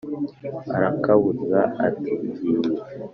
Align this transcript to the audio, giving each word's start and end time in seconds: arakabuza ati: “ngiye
arakabuza 0.75 1.59
ati: 1.87 2.13
“ngiye 2.27 2.71